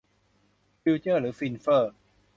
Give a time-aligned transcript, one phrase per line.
[0.81, 1.85] ฟิวเจอร์หรือฟินเฟร่อ